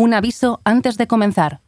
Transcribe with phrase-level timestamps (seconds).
[0.00, 1.60] Un aviso antes de comenzar.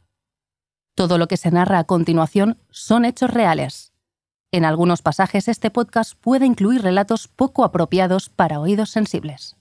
[0.95, 3.93] Todo lo que se narra a continuación son hechos reales.
[4.53, 9.59] En algunos pasajes este podcast puede incluir relatos poco apropiados para oídos sensibles.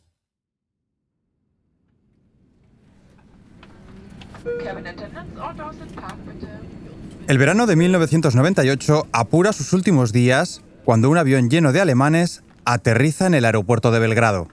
[7.27, 13.27] El verano de 1998 apura sus últimos días cuando un avión lleno de alemanes aterriza
[13.27, 14.47] en el aeropuerto de Belgrado.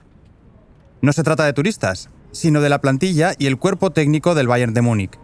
[1.01, 4.73] No se trata de turistas, sino de la plantilla y el cuerpo técnico del Bayern
[4.73, 5.19] de Múnich.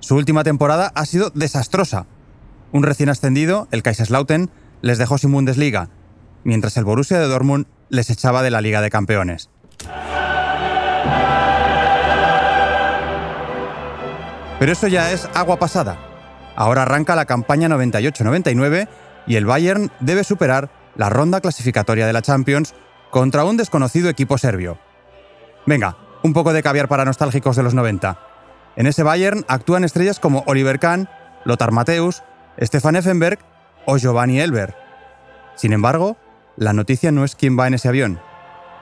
[0.00, 2.06] Su última temporada ha sido desastrosa.
[2.72, 4.50] Un recién ascendido, el Kaiserslautern,
[4.82, 5.88] les dejó sin Bundesliga,
[6.44, 9.48] mientras el Borussia de Dortmund les echaba de la Liga de Campeones.
[14.58, 15.98] Pero eso ya es agua pasada.
[16.56, 18.88] Ahora arranca la campaña 98-99
[19.26, 22.74] y el Bayern debe superar la ronda clasificatoria de la Champions
[23.10, 24.78] contra un desconocido equipo serbio.
[25.66, 28.18] Venga, un poco de caviar para nostálgicos de los 90.
[28.76, 31.08] En ese Bayern actúan estrellas como Oliver Kahn,
[31.44, 32.22] Lothar Matthäus,
[32.60, 33.38] Stefan Effenberg
[33.86, 34.74] o Giovanni Elber.
[35.54, 36.16] Sin embargo,
[36.56, 38.20] la noticia no es quién va en ese avión,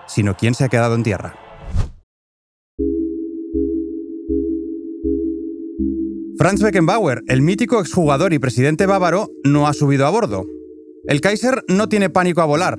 [0.07, 1.35] sino quién se ha quedado en tierra.
[6.39, 10.47] Franz Beckenbauer, el mítico exjugador y presidente bávaro, no ha subido a bordo.
[11.07, 12.79] El Kaiser no tiene pánico a volar,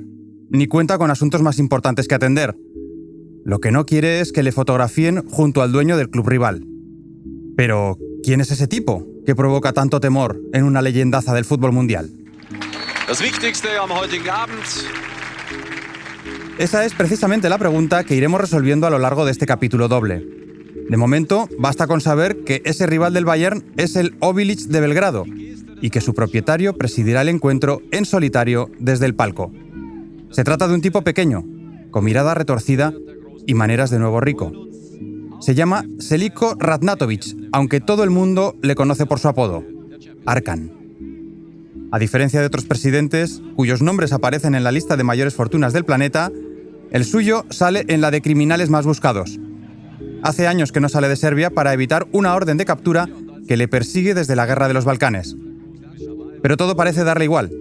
[0.49, 2.55] ni cuenta con asuntos más importantes que atender.
[3.45, 6.65] Lo que no quiere es que le fotografíen junto al dueño del club rival.
[7.57, 12.09] Pero, ¿quién es ese tipo que provoca tanto temor en una leyendaza del fútbol mundial?
[16.57, 20.25] Esa es precisamente la pregunta que iremos resolviendo a lo largo de este capítulo doble.
[20.89, 25.25] De momento, basta con saber que ese rival del Bayern es el Obilic de Belgrado
[25.81, 29.51] y que su propietario presidirá el encuentro en solitario desde el palco.
[30.31, 31.43] Se trata de un tipo pequeño,
[31.91, 32.93] con mirada retorcida
[33.45, 34.51] y maneras de nuevo rico.
[35.39, 39.63] Se llama Seliko Radnatovic, aunque todo el mundo le conoce por su apodo,
[40.25, 40.71] Arkan.
[41.91, 45.85] A diferencia de otros presidentes, cuyos nombres aparecen en la lista de mayores fortunas del
[45.85, 46.31] planeta,
[46.91, 49.39] el suyo sale en la de criminales más buscados.
[50.23, 53.09] Hace años que no sale de Serbia para evitar una orden de captura
[53.47, 55.35] que le persigue desde la Guerra de los Balcanes.
[56.41, 57.51] Pero todo parece darle igual,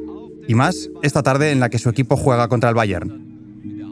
[0.46, 3.21] y más esta tarde en la que su equipo juega contra el Bayern.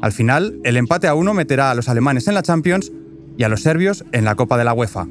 [0.01, 2.91] Al final, el empate a uno meterá a los alemanes en la Champions
[3.37, 5.07] y a los serbios en la Copa de la UEFA.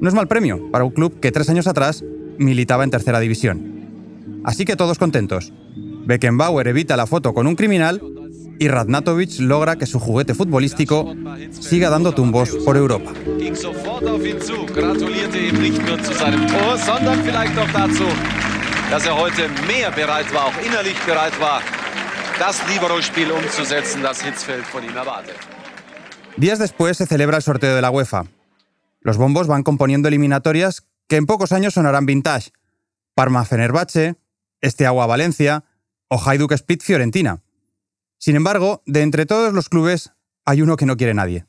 [0.00, 2.04] No es mal premio para un club que tres años atrás
[2.38, 4.42] militaba en tercera división.
[4.44, 5.52] Así que todos contentos.
[6.06, 8.02] Beckenbauer evita la foto con un criminal
[8.58, 11.14] y Radnatovic logra que su juguete futbolístico
[11.50, 13.12] siga dando tumbos por Europa.
[26.36, 28.24] Días después se celebra el sorteo de la UEFA.
[29.00, 32.50] Los bombos van componiendo eliminatorias que en pocos años sonarán vintage.
[33.14, 34.16] Parma Fenerbahce,
[34.60, 35.64] Este Agua Valencia
[36.08, 37.44] o Hajduk Split Fiorentina.
[38.18, 40.12] Sin embargo, de entre todos los clubes
[40.44, 41.46] hay uno que no quiere nadie.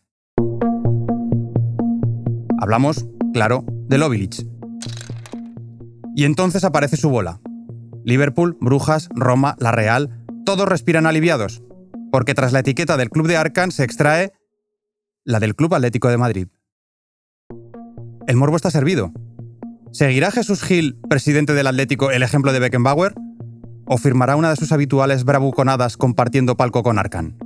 [2.61, 4.45] Hablamos, claro, de Lobilic.
[6.15, 7.41] Y entonces aparece su bola.
[8.03, 11.63] Liverpool, Brujas, Roma, La Real, todos respiran aliviados,
[12.11, 14.31] porque tras la etiqueta del club de Arcan se extrae
[15.25, 16.47] la del Club Atlético de Madrid.
[18.27, 19.11] El morbo está servido.
[19.91, 23.15] ¿Seguirá Jesús Gil, presidente del Atlético, el ejemplo de Beckenbauer?
[23.87, 27.37] ¿O firmará una de sus habituales bravuconadas compartiendo palco con Arcan?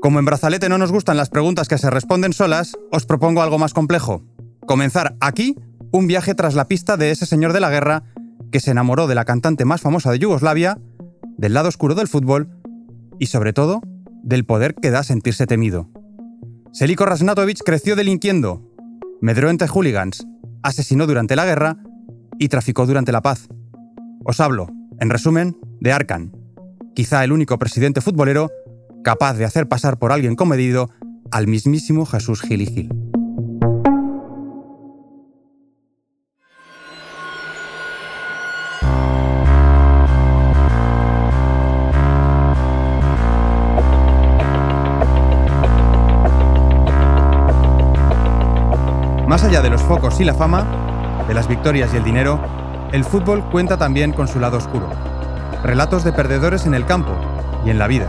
[0.00, 3.58] Como en Brazalete no nos gustan las preguntas que se responden solas, os propongo algo
[3.58, 4.24] más complejo.
[4.66, 5.56] Comenzar aquí
[5.92, 8.04] un viaje tras la pista de ese señor de la guerra
[8.50, 10.78] que se enamoró de la cantante más famosa de Yugoslavia
[11.40, 12.50] del lado oscuro del fútbol
[13.18, 13.80] y sobre todo
[14.22, 15.88] del poder que da sentirse temido.
[16.70, 18.62] Seliko Rasnatovic creció delinquiendo,
[19.22, 20.26] medró entre hooligans,
[20.62, 21.78] asesinó durante la guerra
[22.38, 23.48] y traficó durante la paz.
[24.22, 24.68] Os hablo,
[25.00, 26.36] en resumen, de Arkan,
[26.94, 28.50] quizá el único presidente futbolero
[29.02, 30.90] capaz de hacer pasar por alguien comedido
[31.30, 33.09] al mismísimo Jesús Gil y Gil.
[49.50, 50.64] Allá de los focos y la fama,
[51.26, 52.38] de las victorias y el dinero,
[52.92, 54.88] el fútbol cuenta también con su lado oscuro.
[55.64, 57.10] Relatos de perdedores en el campo
[57.66, 58.06] y en la vida.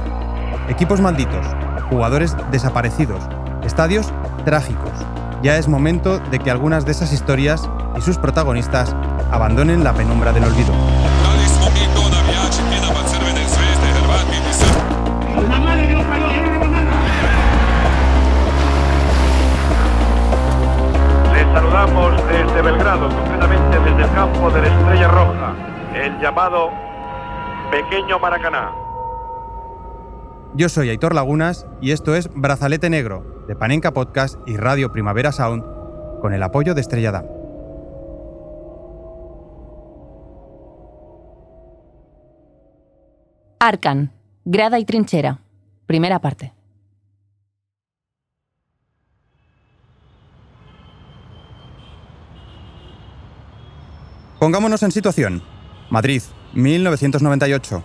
[0.70, 1.44] Equipos malditos,
[1.90, 3.24] jugadores desaparecidos,
[3.64, 4.14] estadios
[4.46, 4.92] trágicos.
[5.42, 7.68] Ya es momento de que algunas de esas historias
[7.98, 8.96] y sus protagonistas
[9.32, 10.91] abandonen la penumbra del olvido.
[21.53, 25.53] Saludamos desde Belgrado, concretamente desde el campo de la Estrella Roja,
[25.95, 26.69] el llamado
[27.69, 28.71] Pequeño Maracaná.
[30.53, 35.31] Yo soy Aitor Lagunas y esto es Brazalete Negro, de Panenka Podcast y Radio Primavera
[35.31, 35.63] Sound,
[36.21, 37.25] con el apoyo de Estrella Damm.
[43.59, 44.12] Arcan,
[44.44, 45.39] grada y trinchera.
[45.86, 46.53] Primera parte.
[54.42, 55.44] Pongámonos en situación.
[55.92, 56.24] Madrid,
[56.54, 57.84] 1998.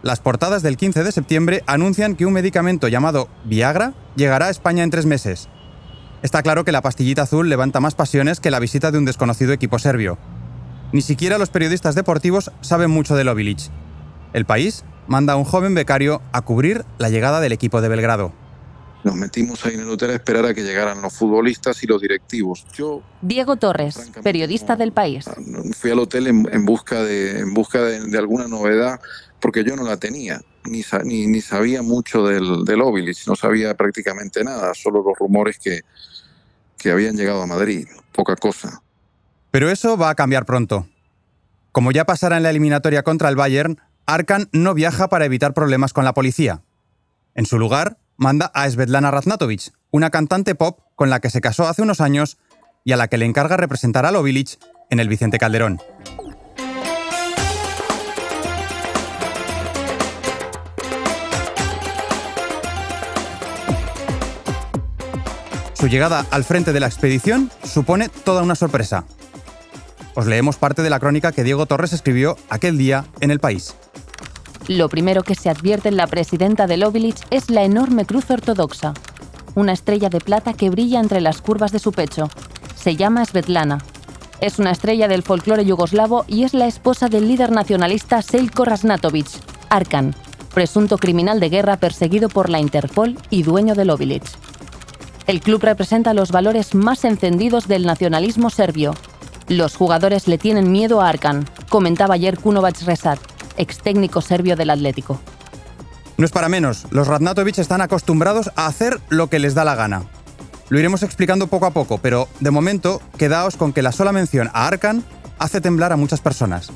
[0.00, 4.84] Las portadas del 15 de septiembre anuncian que un medicamento llamado Viagra llegará a España
[4.84, 5.48] en tres meses.
[6.22, 9.52] Está claro que la pastillita azul levanta más pasiones que la visita de un desconocido
[9.52, 10.18] equipo serbio.
[10.92, 13.68] Ni siquiera los periodistas deportivos saben mucho del Ovilich.
[14.34, 18.32] El país manda a un joven becario a cubrir la llegada del equipo de Belgrado.
[19.06, 22.02] Nos metimos ahí en el hotel a esperar a que llegaran los futbolistas y los
[22.02, 22.66] directivos.
[22.74, 25.26] Yo, Diego Torres, periodista del país.
[25.78, 28.98] Fui al hotel en, busca, de, en busca de, alguna novedad
[29.38, 30.40] porque yo no la tenía.
[30.64, 32.80] Ni, ni, ni sabía mucho del, del
[33.28, 35.82] no sabía prácticamente nada, solo los rumores que,
[36.76, 38.82] que habían llegado a Madrid, poca cosa.
[39.52, 40.88] Pero eso va a cambiar pronto.
[41.70, 45.92] Como ya pasará en la eliminatoria contra el Bayern, Arkan no viaja para evitar problemas
[45.92, 46.64] con la policía.
[47.36, 51.68] En su lugar, manda a Svetlana Raznatovic, una cantante pop con la que se casó
[51.68, 52.38] hace unos años
[52.84, 54.58] y a la que le encarga representar a Lovilich
[54.90, 55.80] en el Vicente Calderón.
[65.74, 69.04] Su llegada al frente de la expedición supone toda una sorpresa.
[70.14, 73.76] Os leemos parte de la crónica que Diego Torres escribió aquel día en El País.
[74.68, 78.94] Lo primero que se advierte en la presidenta de Lovilich es la enorme cruz ortodoxa,
[79.54, 82.28] una estrella de plata que brilla entre las curvas de su pecho.
[82.74, 83.78] Se llama Svetlana.
[84.40, 89.28] Es una estrella del folclore yugoslavo y es la esposa del líder nacionalista Seljko Raznatovic,
[89.70, 90.16] Arkan,
[90.52, 94.36] presunto criminal de guerra perseguido por la Interpol y dueño de Lovilich.
[95.28, 98.94] El club representa los valores más encendidos del nacionalismo serbio.
[99.46, 103.20] Los jugadores le tienen miedo a Arkan, comentaba ayer Kunovac Resat,
[103.56, 105.20] ex técnico serbio del Atlético.
[106.16, 109.74] No es para menos, los Radnatovic están acostumbrados a hacer lo que les da la
[109.74, 110.04] gana.
[110.68, 114.48] Lo iremos explicando poco a poco, pero de momento quedaos con que la sola mención
[114.54, 115.04] a Arkan
[115.38, 116.70] hace temblar a muchas personas.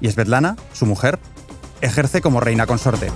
[0.00, 1.18] Y Svetlana, su mujer,
[1.80, 3.10] ejerce como reina consorte.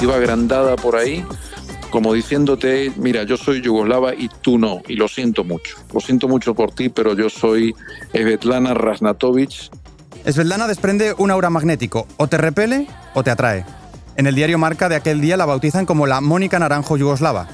[0.00, 1.26] Iba agrandada por ahí
[1.90, 5.76] como diciéndote, mira, yo soy yugoslava y tú no, y lo siento mucho.
[5.92, 7.74] Lo siento mucho por ti, pero yo soy
[8.12, 9.70] Svetlana Rasnatovic.
[10.26, 13.64] Svetlana desprende un aura magnético, o te repele o te atrae.
[14.16, 17.48] En el diario Marca de aquel día la bautizan como la Mónica Naranjo yugoslava.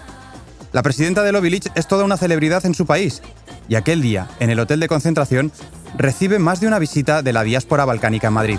[0.73, 3.23] La presidenta de Lovilich es toda una celebridad en su país,
[3.69, 5.53] y aquel día, en el hotel de concentración,
[5.97, 8.59] recibe más de una visita de la diáspora balcánica en Madrid.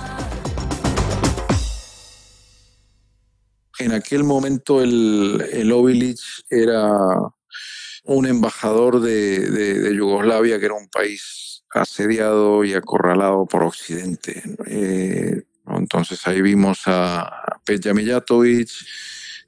[3.96, 6.16] Aquel momento el, el
[6.50, 7.20] era
[8.06, 14.44] un embajador de, Yugoslavia, que era un país asediado y acorralado por Occidente.
[14.68, 18.70] Eh, entonces ahí vimos a Peja Mijatovic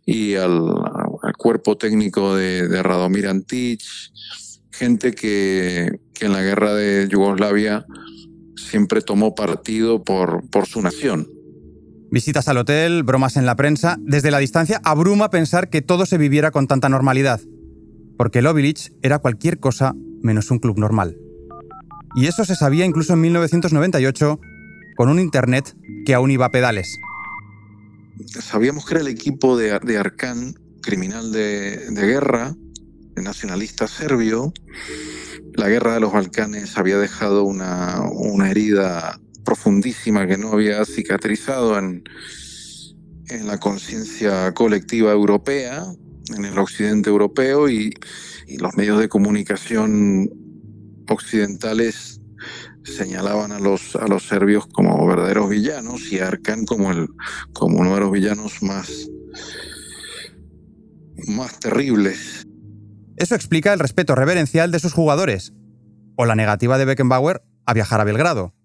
[0.05, 0.63] y al,
[1.37, 3.81] cuerpo técnico de, Radomir Antic,
[4.71, 7.85] gente que, en la guerra de Yugoslavia
[8.55, 11.36] siempre tomó partido por su nación.
[12.09, 13.97] Visitas al hotel, bromas en la prensa.
[13.99, 17.41] Desde la distancia abruma pensar que todo se viviera con tanta normalidad.
[18.17, 21.17] Porque el era cualquier cosa menos un club normal.
[22.15, 24.39] Y eso se sabía incluso en 1998
[24.95, 26.97] con un Internet que aún iba a pedales.
[28.25, 32.55] Sabíamos que era el equipo de, de Arcán, criminal de, guerra,
[33.17, 34.53] nacionalista serbio.
[35.53, 42.03] La guerra de los Balcanes había dejado una herida profundísima que no había cicatrizado en,
[43.29, 45.85] en la conciencia colectiva europea,
[46.35, 47.93] en el occidente europeo y,
[48.59, 50.29] los medios de comunicación
[51.09, 52.21] occidentales
[52.83, 57.09] señalaban a los, a los serbios como verdaderos villanos y a Arkan como, el,
[57.51, 59.09] como uno de los villanos más,
[61.27, 62.47] más terribles.
[63.17, 65.53] Eso explica el respeto reverencial de sus jugadores,
[66.15, 68.56] o la negativa de Beckenbauer a viajar a Belgrado.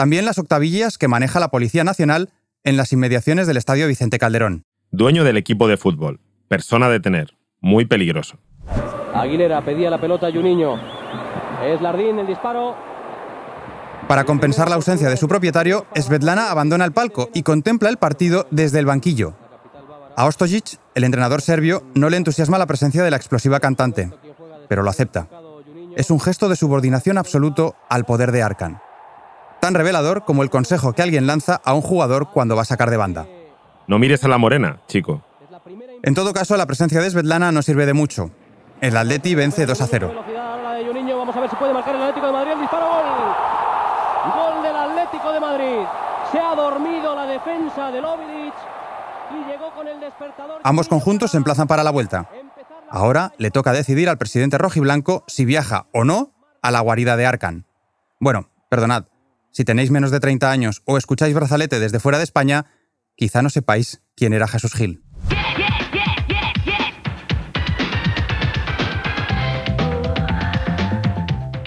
[0.00, 2.30] También las octavillas que maneja la Policía Nacional
[2.64, 4.64] en las inmediaciones del Estadio Vicente Calderón.
[4.90, 6.20] Dueño del equipo de fútbol.
[6.48, 7.36] Persona a detener.
[7.60, 8.38] Muy peligroso.
[9.14, 10.80] Aguilera pedía la pelota a Juninho.
[11.66, 12.74] Es Lardín el disparo.
[14.08, 18.46] Para compensar la ausencia de su propietario, Svetlana abandona el palco y contempla el partido
[18.50, 19.36] desde el banquillo.
[20.16, 24.10] A Ostojic, el entrenador serbio, no le entusiasma la presencia de la explosiva cantante,
[24.66, 25.28] pero lo acepta.
[25.94, 28.80] Es un gesto de subordinación absoluto al poder de Arkan.
[29.60, 32.90] Tan revelador como el consejo que alguien lanza a un jugador cuando va a sacar
[32.90, 33.26] de banda.
[33.86, 35.22] No mires a la morena, chico.
[36.02, 38.30] En todo caso, la presencia de Svetlana no sirve de mucho.
[38.80, 40.14] El Atleti vence 2 a 0.
[41.30, 42.52] Vamos a ver si puede marcar el Atlético de Madrid.
[42.52, 43.04] El disparo gol.
[44.34, 45.86] Gol del Atlético de Madrid.
[46.32, 48.54] Se ha dormido la defensa del Obilic
[49.30, 50.60] y llegó con el despertador.
[50.64, 52.28] Ambos conjuntos se emplazan para la vuelta.
[52.88, 57.26] Ahora le toca decidir al presidente rojiblanco si viaja o no a la guarida de
[57.26, 57.66] Arcan.
[58.18, 59.04] Bueno, perdonad,
[59.52, 62.66] si tenéis menos de 30 años o escucháis brazalete desde fuera de España,
[63.16, 65.02] quizá no sepáis quién era Jesús Gil.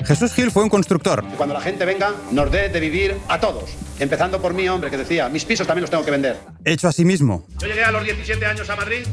[0.06, 1.24] Jesús Gil fue un constructor.
[1.38, 3.70] Cuando la gente venga, nos dé de vivir a todos.
[4.00, 6.38] Empezando por mí, hombre, que decía, mis pisos también los tengo que vender.
[6.66, 7.46] Hecho a sí mismo.
[7.60, 9.06] Yo llegué a los 17 años a Madrid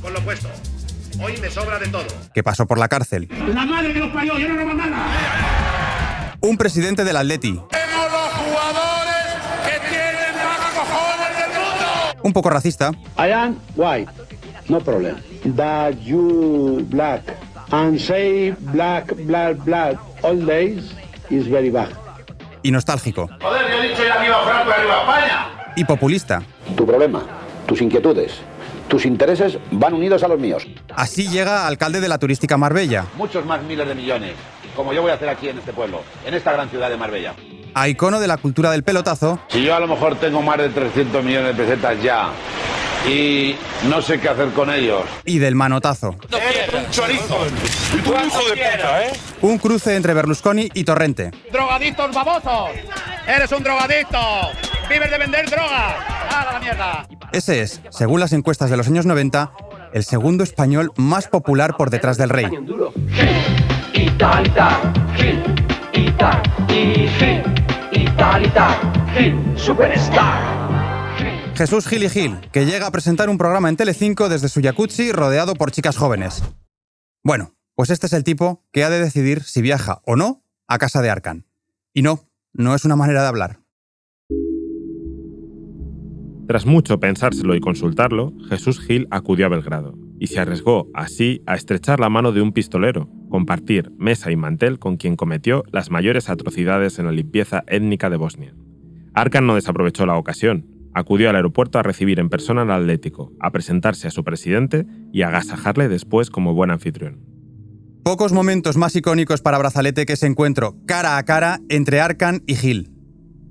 [0.00, 0.48] con lo puesto.
[1.22, 2.06] Hoy me sobra de todo.
[2.34, 3.28] Que pasó por la cárcel.
[3.54, 6.36] La madre que los parió, yo no robo nada.
[6.40, 7.60] Un presidente del Atleti.
[7.70, 7.81] ¡Tenemos
[12.22, 12.90] Un poco racista.
[13.18, 14.10] I am white,
[14.68, 15.16] no problem.
[15.56, 17.22] That you black
[17.70, 20.92] and say black, black, black all days
[21.30, 21.88] is very bad.
[22.62, 23.28] Y nostálgico.
[23.40, 25.46] Joder, yo he dicho ya viva Franco y arriba España.
[25.74, 26.42] Y populista.
[26.76, 27.22] Tu problema,
[27.66, 28.32] tus inquietudes,
[28.88, 30.66] tus intereses van unidos a los míos.
[30.94, 33.06] Así llega alcalde de la turística Marbella.
[33.16, 34.34] Muchos más miles de millones,
[34.76, 37.34] como yo voy a hacer aquí en este pueblo, en esta gran ciudad de Marbella.
[37.74, 39.40] A icono de la cultura del pelotazo.
[39.48, 42.30] Si yo a lo mejor tengo más de 300 millones de pesetas ya
[43.08, 43.56] y
[43.88, 45.02] no sé qué hacer con ellos.
[45.24, 46.10] Y del manotazo.
[46.10, 47.38] Un chorizo.
[47.40, 49.12] Un hijo de puta, ¿eh?
[49.40, 51.30] Un cruce entre Berlusconi y Torrente.
[51.50, 52.70] ¡Drogadictos babosos!
[53.26, 54.18] ¡Eres un drogadicto!
[54.88, 55.96] ¡Vives de vender droga!
[56.30, 57.06] ¡Haga la mierda!
[57.32, 59.52] Ese es, según las encuestas de los años 90,
[59.94, 62.46] el segundo español más popular por detrás del rey.
[65.92, 68.80] Italita, Gil, Ita, y Gil, Italita,
[69.14, 70.62] Gil, Superstar.
[71.54, 75.12] Jesús Gil y Gil, que llega a presentar un programa en Telecinco desde su jacuzzi
[75.12, 76.42] rodeado por chicas jóvenes.
[77.22, 80.78] Bueno, pues este es el tipo que ha de decidir si viaja o no a
[80.78, 81.46] casa de Arcan.
[81.92, 82.20] Y no,
[82.52, 83.60] no es una manera de hablar.
[86.48, 91.54] Tras mucho pensárselo y consultarlo, Jesús Gil acudió a Belgrado y se arriesgó así a
[91.54, 96.28] estrechar la mano de un pistolero, compartir mesa y mantel con quien cometió las mayores
[96.28, 98.54] atrocidades en la limpieza étnica de Bosnia.
[99.14, 103.50] Arkan no desaprovechó la ocasión, acudió al aeropuerto a recibir en persona al Atlético, a
[103.50, 104.84] presentarse a su presidente
[105.14, 107.24] y a agasajarle después como buen anfitrión.
[108.04, 112.56] Pocos momentos más icónicos para Brazalete que ese encuentro cara a cara entre Arkan y
[112.56, 112.90] Gil.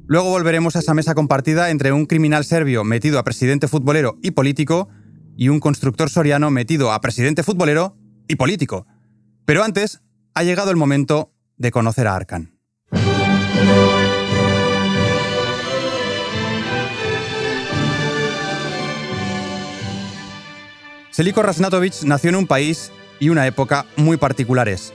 [0.06, 4.30] Luego volveremos a esa mesa compartida entre un criminal serbio metido a presidente futbolero y
[4.30, 4.90] político
[5.36, 7.98] y un constructor soriano metido a presidente futbolero
[8.28, 8.86] y político.
[9.46, 10.02] Pero antes,
[10.34, 12.58] ha llegado el momento de conocer a Arkan.
[21.12, 24.94] Seliko Rasnatovic nació en un país y una época muy particulares.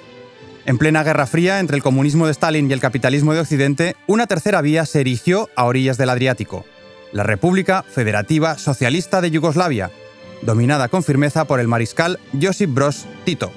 [0.65, 4.27] En plena Guerra Fría entre el comunismo de Stalin y el capitalismo de Occidente, una
[4.27, 6.65] tercera vía se erigió a orillas del Adriático,
[7.13, 9.91] la República Federativa Socialista de Yugoslavia,
[10.43, 13.53] dominada con firmeza por el mariscal Josip Broz Tito.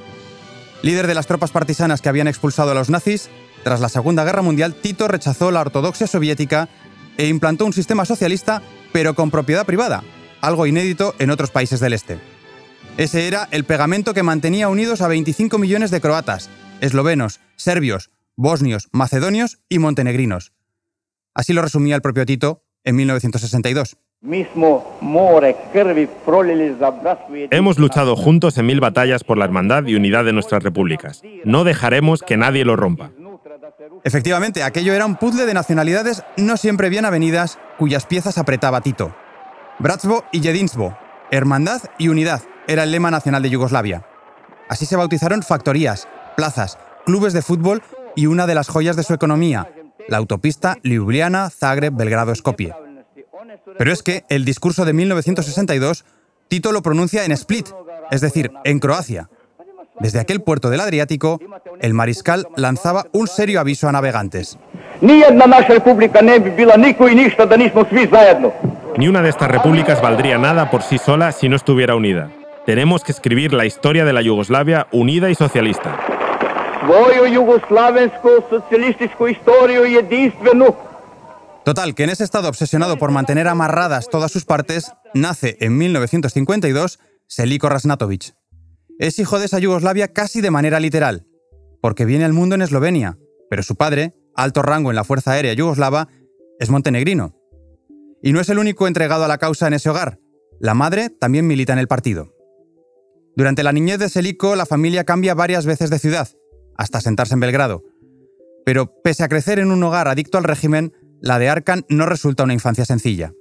[0.81, 3.29] Líder de las tropas partisanas que habían expulsado a los nazis,
[3.63, 6.69] tras la Segunda Guerra Mundial, Tito rechazó la ortodoxia soviética
[7.17, 8.61] e implantó un sistema socialista,
[8.93, 10.03] pero con propiedad privada,
[10.39, 12.17] algo inédito en otros países del este.
[12.97, 18.87] Ese era el pegamento que mantenía unidos a 25 millones de croatas, eslovenos, serbios, bosnios,
[18.93, 20.53] macedonios y montenegrinos.
[21.33, 23.97] Así lo resumía el propio Tito en 1962.
[27.51, 31.21] Hemos luchado juntos en mil batallas por la hermandad y unidad de nuestras repúblicas.
[31.45, 33.11] No dejaremos que nadie lo rompa.
[34.03, 39.15] Efectivamente, aquello era un puzzle de nacionalidades no siempre bien avenidas cuyas piezas apretaba Tito.
[39.79, 40.97] Bratstvo y Jedinsvo,
[41.31, 44.05] hermandad y unidad, era el lema nacional de Yugoslavia.
[44.67, 47.81] Así se bautizaron factorías, plazas, clubes de fútbol
[48.17, 49.71] y una de las joyas de su economía,
[50.09, 52.73] la autopista Ljubljana, Zagreb, Belgrado, Skopje.
[53.77, 56.05] Pero es que el discurso de 1962,
[56.47, 57.69] Tito lo pronuncia en Split,
[58.11, 59.29] es decir, en Croacia.
[59.99, 61.39] Desde aquel puerto del Adriático,
[61.81, 64.57] el mariscal lanzaba un serio aviso a navegantes.
[68.97, 72.31] Ni una de estas repúblicas valdría nada por sí sola si no estuviera unida.
[72.65, 75.97] Tenemos que escribir la historia de la Yugoslavia unida y socialista.
[81.69, 86.97] Total, que en ese estado obsesionado por mantener amarradas todas sus partes, nace en 1952
[87.27, 88.33] Seliko Rasnatovic.
[88.97, 91.27] Es hijo de esa Yugoslavia casi de manera literal,
[91.79, 93.19] porque viene al mundo en Eslovenia,
[93.51, 96.07] pero su padre, alto rango en la Fuerza Aérea Yugoslava,
[96.57, 97.35] es montenegrino.
[98.23, 100.17] Y no es el único entregado a la causa en ese hogar.
[100.59, 102.33] La madre también milita en el partido.
[103.35, 106.29] Durante la niñez de Seliko, la familia cambia varias veces de ciudad,
[106.77, 107.83] hasta sentarse en Belgrado.
[108.65, 112.43] Pero pese a crecer en un hogar adicto al régimen, la de Arkan no resulta
[112.43, 113.33] una infancia sencilla.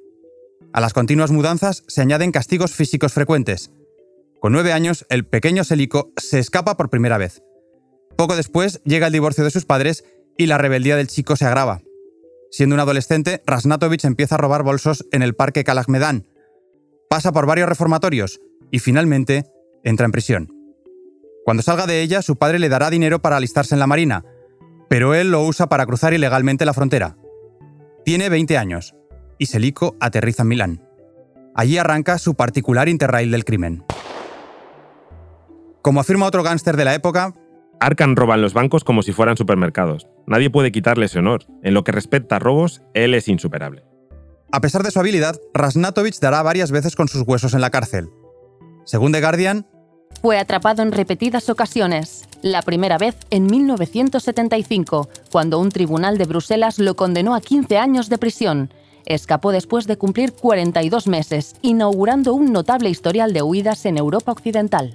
[0.72, 3.70] A las continuas mudanzas se añaden castigos físicos frecuentes.
[4.40, 7.42] Con nueve años, el pequeño Seliko se escapa por primera vez.
[8.16, 10.04] Poco después llega el divorcio de sus padres
[10.36, 11.82] y la rebeldía del chico se agrava.
[12.50, 16.26] Siendo un adolescente, Rasnatovic empieza a robar bolsos en el parque Kalagmedan.
[17.10, 19.44] Pasa por varios reformatorios y finalmente
[19.84, 20.48] entra en prisión.
[21.44, 24.24] Cuando salga de ella, su padre le dará dinero para alistarse en la Marina,
[24.88, 27.16] pero él lo usa para cruzar ilegalmente la frontera.
[28.08, 28.94] Tiene 20 años
[29.36, 30.82] y Seliko aterriza en Milán.
[31.54, 33.84] Allí arranca su particular interrail del crimen.
[35.82, 37.34] Como afirma otro gángster de la época,
[37.80, 40.08] Arkan roba en los bancos como si fueran supermercados.
[40.26, 41.44] Nadie puede quitarle ese honor.
[41.62, 43.84] En lo que respecta a robos, él es insuperable.
[44.52, 48.08] A pesar de su habilidad, Rasnatovic dará varias veces con sus huesos en la cárcel.
[48.86, 49.66] Según The Guardian,
[50.20, 52.24] fue atrapado en repetidas ocasiones.
[52.42, 58.08] La primera vez en 1975, cuando un tribunal de Bruselas lo condenó a 15 años
[58.08, 58.72] de prisión.
[59.06, 64.94] Escapó después de cumplir 42 meses, inaugurando un notable historial de huidas en Europa Occidental.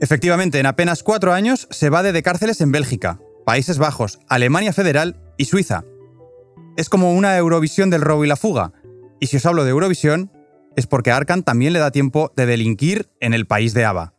[0.00, 5.16] Efectivamente, en apenas cuatro años se va de cárceles en Bélgica, Países Bajos, Alemania Federal
[5.36, 5.84] y Suiza.
[6.76, 8.72] Es como una Eurovisión del robo y la fuga.
[9.20, 10.32] Y si os hablo de Eurovisión,
[10.76, 14.14] es porque Arkan también le da tiempo de delinquir en el país de Ava.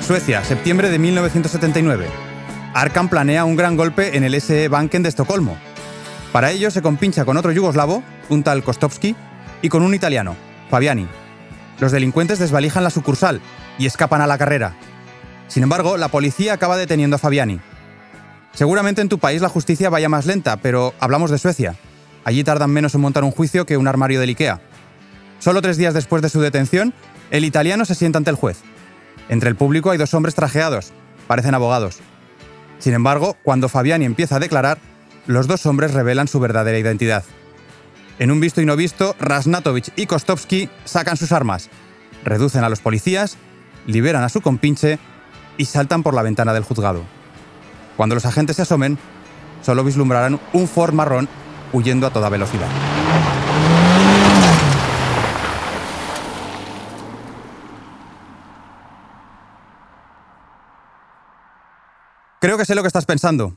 [0.00, 2.06] Suecia, septiembre de 1979.
[2.74, 5.56] Arkan planea un gran golpe en el SE Banken de Estocolmo,
[6.34, 9.14] para ello se compincha con otro yugoslavo, un tal Kostovski,
[9.62, 10.34] y con un italiano,
[10.68, 11.06] Fabiani.
[11.78, 13.40] Los delincuentes desvalijan la sucursal
[13.78, 14.74] y escapan a la carrera.
[15.46, 17.60] Sin embargo, la policía acaba deteniendo a Fabiani.
[18.54, 21.76] Seguramente en tu país la justicia vaya más lenta, pero hablamos de Suecia.
[22.24, 24.60] Allí tardan menos en montar un juicio que un armario del IKEA.
[25.40, 26.94] Solo tres días después de su detención,
[27.30, 28.58] el italiano se sienta ante el juez.
[29.28, 30.92] Entre el público hay dos hombres trajeados,
[31.26, 31.98] parecen abogados.
[32.78, 34.78] Sin embargo, cuando Fabiani empieza a declarar,
[35.26, 37.24] los dos hombres revelan su verdadera identidad.
[38.18, 41.70] En un visto y no visto, Rasnatovic y Kostovsky sacan sus armas,
[42.24, 43.36] reducen a los policías,
[43.86, 44.98] liberan a su compinche
[45.58, 47.04] y saltan por la ventana del juzgado.
[47.96, 48.98] Cuando los agentes se asomen,
[49.62, 51.28] solo vislumbrarán un Ford marrón
[51.72, 52.68] huyendo a toda velocidad.
[62.40, 63.56] Creo que sé lo que estás pensando.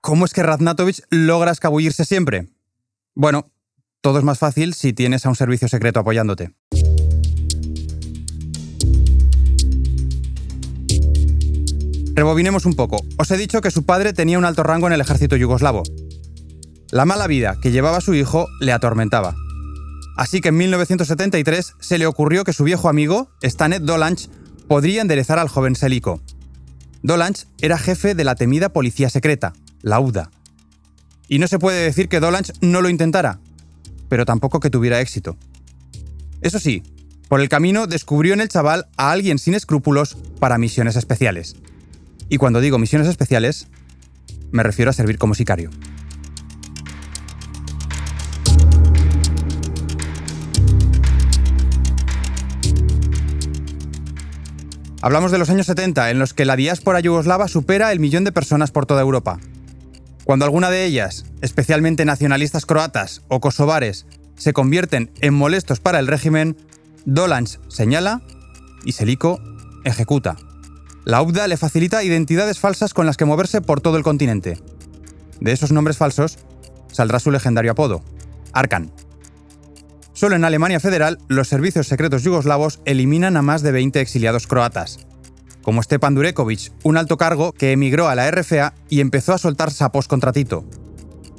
[0.00, 2.46] ¿Cómo es que Raznatovic logra escabullirse siempre?
[3.16, 3.50] Bueno,
[4.00, 6.52] todo es más fácil si tienes a un servicio secreto apoyándote.
[12.18, 13.00] Rebobinemos un poco.
[13.16, 15.84] Os he dicho que su padre tenía un alto rango en el ejército yugoslavo.
[16.90, 19.36] La mala vida que llevaba su hijo le atormentaba.
[20.16, 24.28] Así que en 1973 se le ocurrió que su viejo amigo, Stanet Dolanch,
[24.66, 26.20] podría enderezar al joven Seliko.
[27.04, 29.52] Dolanch era jefe de la temida policía secreta,
[29.82, 30.32] la UDA.
[31.28, 33.38] Y no se puede decir que Dolanch no lo intentara,
[34.08, 35.36] pero tampoco que tuviera éxito.
[36.40, 36.82] Eso sí,
[37.28, 41.54] por el camino descubrió en el chaval a alguien sin escrúpulos para misiones especiales.
[42.28, 43.68] Y cuando digo misiones especiales,
[44.50, 45.70] me refiero a servir como sicario.
[55.00, 58.32] Hablamos de los años 70, en los que la diáspora yugoslava supera el millón de
[58.32, 59.38] personas por toda Europa.
[60.24, 66.08] Cuando alguna de ellas, especialmente nacionalistas croatas o kosovares, se convierten en molestos para el
[66.08, 66.56] régimen,
[67.06, 68.22] Dolanch señala
[68.84, 69.40] y Seliko
[69.84, 70.36] ejecuta.
[71.08, 74.58] La UBDA le facilita identidades falsas con las que moverse por todo el continente.
[75.40, 76.36] De esos nombres falsos
[76.92, 78.02] saldrá su legendario apodo,
[78.52, 78.92] Arkan.
[80.12, 85.06] Solo en Alemania Federal, los servicios secretos yugoslavos eliminan a más de 20 exiliados croatas,
[85.62, 89.70] como Stepan Durekovic, un alto cargo que emigró a la RFA y empezó a soltar
[89.70, 90.66] sapos contra Tito.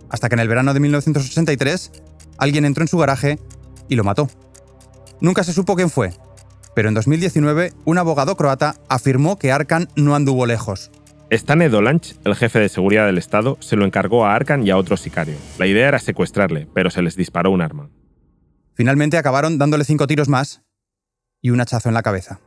[0.09, 1.91] Hasta que en el verano de 1983,
[2.39, 3.37] alguien entró en su garaje
[3.87, 4.31] y lo mató.
[5.21, 6.11] Nunca se supo quién fue,
[6.79, 10.91] pero en 2019 un abogado croata afirmó que Arkan no anduvo lejos.
[11.29, 14.77] Stane Dolanch, el jefe de seguridad del Estado, se lo encargó a Arkan y a
[14.77, 15.35] otro sicario.
[15.57, 17.89] La idea era secuestrarle, pero se les disparó un arma.
[18.75, 20.61] Finalmente acabaron dándole cinco tiros más
[21.41, 22.39] y un hachazo en la cabeza.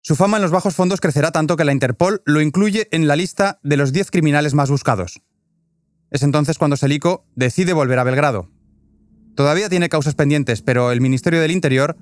[0.00, 3.16] Su fama en los bajos fondos crecerá tanto que la Interpol lo incluye en la
[3.16, 5.20] lista de los 10 criminales más buscados.
[6.10, 8.48] Es entonces cuando Selico decide volver a Belgrado.
[9.34, 11.98] Todavía tiene causas pendientes, pero el Ministerio del Interior,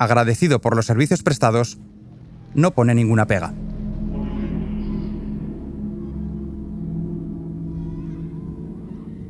[0.00, 1.78] agradecido por los servicios prestados,
[2.54, 3.52] no pone ninguna pega.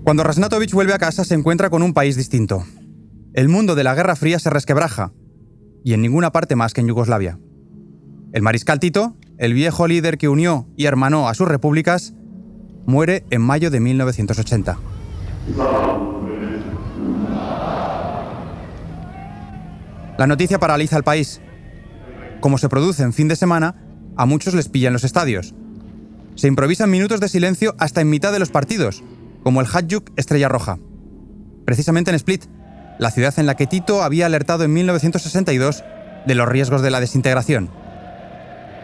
[0.04, 2.64] Cuando Rasnatovic vuelve a casa se encuentra con un país distinto.
[3.34, 5.12] El mundo de la Guerra Fría se resquebraja,
[5.84, 7.40] y en ninguna parte más que en Yugoslavia.
[8.32, 12.14] El mariscal Tito, el viejo líder que unió y hermanó a sus repúblicas,
[12.86, 14.78] muere en mayo de 1980.
[20.20, 21.40] La noticia paraliza al país.
[22.40, 23.76] Como se produce en fin de semana,
[24.18, 25.54] a muchos les pillan los estadios.
[26.34, 29.02] Se improvisan minutos de silencio hasta en mitad de los partidos,
[29.42, 30.78] como el Hadjuk Estrella Roja.
[31.64, 32.44] Precisamente en Split,
[32.98, 35.84] la ciudad en la que Tito había alertado en 1962
[36.26, 37.70] de los riesgos de la desintegración.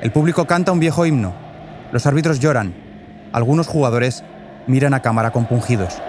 [0.01, 1.35] El público canta un viejo himno,
[1.93, 2.75] los árbitros lloran,
[3.35, 4.25] algunos jugadores
[4.67, 6.01] miran a cámara compungidos.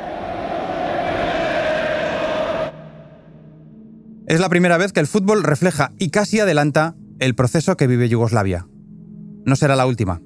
[4.27, 8.09] Es la primera vez que el fútbol refleja y casi adelanta el proceso que vive
[8.09, 8.67] Yugoslavia.
[9.45, 10.21] No será la última.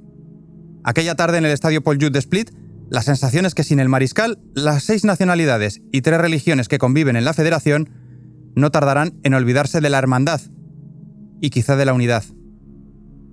[0.84, 2.50] Aquella tarde en el estadio Paul de Split,
[2.90, 7.16] la sensación es que sin el mariscal, las seis nacionalidades y tres religiones que conviven
[7.16, 7.92] en la federación
[8.56, 10.42] no tardarán en olvidarse de la hermandad
[11.40, 12.24] y quizá de la unidad.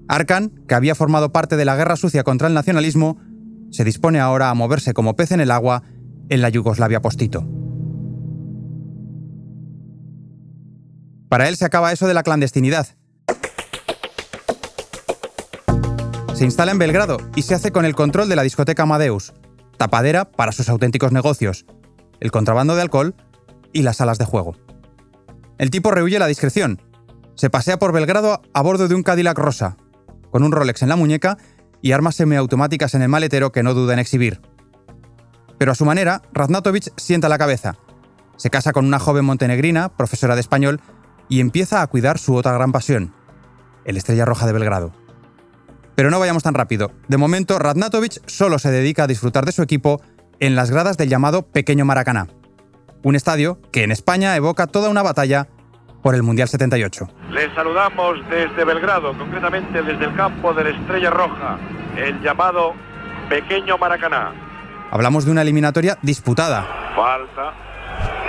[0.07, 3.19] Arkan, que había formado parte de la guerra sucia contra el nacionalismo,
[3.71, 5.83] se dispone ahora a moverse como pez en el agua
[6.29, 7.58] en la Yugoslavia postito.
[11.29, 12.87] Para él se acaba eso de la clandestinidad.
[16.35, 19.35] Se instala en Belgrado y se hace con el control de la discoteca Amadeus,
[19.77, 21.67] tapadera para sus auténticos negocios,
[22.21, 23.15] el contrabando de alcohol
[23.73, 24.57] y las salas de juego.
[25.59, 26.81] El tipo rehuye la discreción.
[27.35, 29.77] Se pasea por Belgrado a bordo de un Cadillac rosa,
[30.31, 31.39] con un Rolex en la muñeca
[31.83, 34.41] y armas semiautomáticas en el maletero que no duda en exhibir.
[35.59, 37.77] Pero a su manera, Raznatovic sienta la cabeza.
[38.37, 40.81] Se casa con una joven montenegrina, profesora de español,
[41.29, 43.15] y empieza a cuidar su otra gran pasión,
[43.85, 44.93] el Estrella Roja de Belgrado.
[45.95, 46.93] Pero no vayamos tan rápido.
[47.09, 50.01] De momento, Radnatovic solo se dedica a disfrutar de su equipo
[50.41, 52.29] en las gradas del llamado Pequeño Maracaná,
[53.03, 55.49] un estadio que en España evoca toda una batalla
[56.03, 57.09] por el Mundial 78.
[57.31, 61.59] Les saludamos desde Belgrado, concretamente desde el campo de la Estrella Roja,
[61.97, 62.75] el llamado
[63.29, 64.33] Pequeño Maracaná.
[64.91, 66.67] Hablamos de una eliminatoria disputada.
[66.95, 67.68] Falta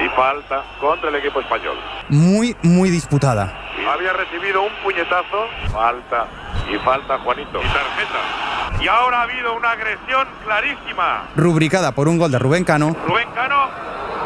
[0.03, 1.77] y falta contra el equipo español.
[2.09, 3.53] Muy, muy disputada.
[3.91, 6.27] Había recibido un puñetazo, falta
[6.71, 7.59] y falta Juanito.
[7.59, 8.79] Y tarjeta.
[8.81, 11.27] Y ahora ha habido una agresión clarísima.
[11.35, 12.95] Rubricada por un gol de Rubén Cano.
[13.07, 13.67] Rubén Cano.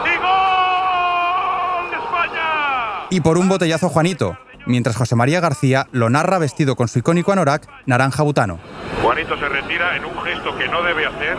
[0.06, 3.08] ¡Y gol de España!
[3.10, 7.32] Y por un botellazo Juanito, mientras José María García lo narra vestido con su icónico
[7.32, 8.60] anorak naranja butano.
[9.02, 11.38] Juanito se retira en un gesto que no debe hacer.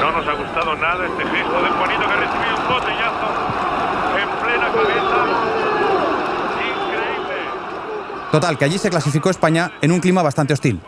[0.00, 3.28] No nos ha gustado nada este gesto de Juanito que ha recibido un botellazo
[4.18, 5.54] en plena cabeza.
[8.32, 10.80] Total, que allí se clasificó España en un clima bastante hostil.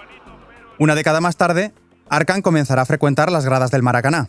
[0.78, 1.72] Una década más tarde,
[2.08, 4.28] Arkan comenzará a frecuentar las gradas del Maracaná.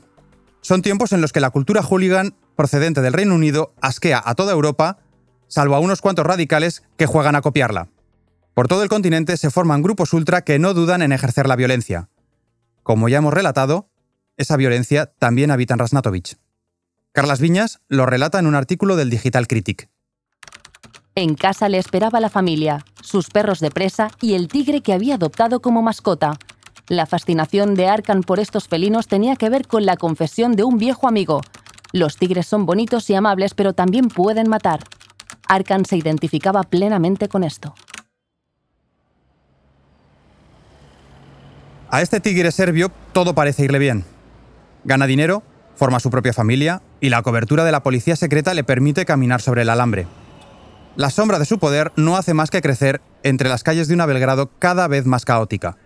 [0.62, 4.54] Son tiempos en los que la cultura hooligan procedente del Reino Unido asquea a toda
[4.54, 4.98] Europa,
[5.48, 7.88] salvo a unos cuantos radicales que juegan a copiarla.
[8.54, 12.10] Por todo el continente se forman grupos ultra que no dudan en ejercer la violencia.
[12.84, 13.88] Como ya hemos relatado,
[14.38, 16.38] esa violencia también habita en Rasnatovic.
[17.12, 19.90] Carlas Viñas lo relata en un artículo del Digital Critic.
[21.16, 25.16] En casa le esperaba la familia, sus perros de presa y el tigre que había
[25.16, 26.38] adoptado como mascota.
[26.88, 30.78] La fascinación de Arkan por estos felinos tenía que ver con la confesión de un
[30.78, 31.42] viejo amigo.
[31.92, 34.82] Los tigres son bonitos y amables, pero también pueden matar.
[35.48, 37.74] Arkan se identificaba plenamente con esto.
[41.90, 44.17] A este tigre serbio todo parece irle bien.
[44.88, 45.44] Gana dinero,
[45.76, 49.62] forma su propia familia y la cobertura de la policía secreta le permite caminar sobre
[49.62, 50.08] el alambre
[50.98, 54.08] la sombra de su poder no hace más que crecer entre las calles de una
[54.08, 55.78] Belgrado cada vez más caótica.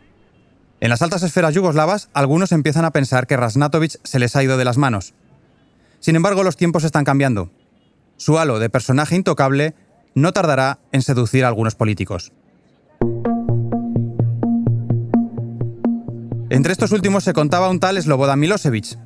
[0.80, 4.58] En las altas esferas yugoslavas, algunos empiezan a pensar que Rasnatovic se les ha ido
[4.58, 5.14] de las manos.
[6.00, 7.52] Sin embargo, los tiempos están cambiando.
[8.16, 9.76] Su halo de personaje intocable
[10.16, 12.32] no tardará en seducir a algunos políticos.
[16.52, 18.98] Entre estos últimos se contaba un tal Slobodan Milosevic.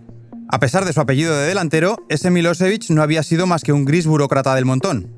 [0.49, 3.85] A pesar de su apellido de delantero, ese Milosevic no había sido más que un
[3.85, 5.13] gris burócrata del montón.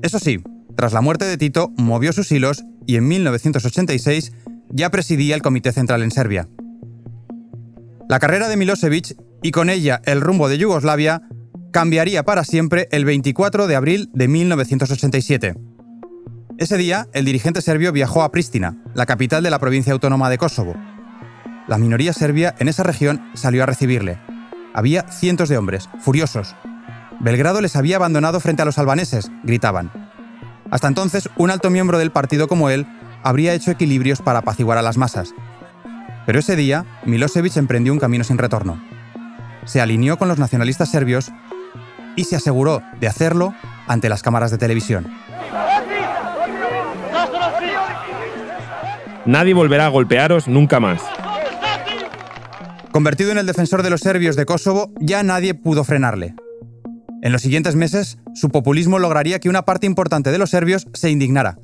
[0.00, 0.42] Eso sí,
[0.76, 4.32] tras la muerte de Tito, movió sus hilos y en 1986
[4.70, 6.48] ya presidía el Comité Central en Serbia.
[8.08, 11.20] La carrera de Milosevic y con ella el rumbo de Yugoslavia
[11.70, 15.54] cambiaría para siempre el 24 de abril de 1987.
[16.56, 20.38] Ese día, el dirigente serbio viajó a Pristina, la capital de la provincia autónoma de
[20.38, 20.74] Kosovo.
[21.68, 24.18] La minoría serbia en esa región salió a recibirle.
[24.72, 26.56] Había cientos de hombres, furiosos.
[27.20, 29.90] Belgrado les había abandonado frente a los albaneses, gritaban.
[30.70, 32.86] Hasta entonces, un alto miembro del partido como él
[33.22, 35.34] habría hecho equilibrios para apaciguar a las masas.
[36.24, 38.82] Pero ese día, Milosevic emprendió un camino sin retorno.
[39.66, 41.30] Se alineó con los nacionalistas serbios
[42.16, 43.54] y se aseguró de hacerlo
[43.86, 45.06] ante las cámaras de televisión.
[49.26, 51.02] Nadie volverá a golpearos nunca más.
[52.92, 56.34] Convertido en el defensor de los serbios de Kosovo, ya nadie pudo frenarle.
[57.22, 61.10] En los siguientes meses, su populismo lograría que una parte importante de los serbios se
[61.10, 61.58] indignara.